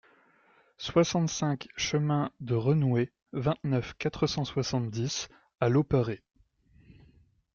[0.79, 6.23] soixante-cinq chemin de Reunouet, vingt-neuf, quatre cent soixante-dix à Loperhet